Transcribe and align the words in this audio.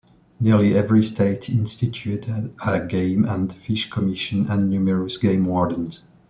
Nearly 0.39 0.75
every 0.75 1.03
state 1.03 1.47
instituted 1.47 2.55
a 2.65 2.79
game 2.87 3.23
and 3.23 3.53
fish 3.53 3.87
commission 3.91 4.47
and 4.49 4.67
numerous 4.67 5.17
game 5.17 5.45
wardens. 5.45 6.01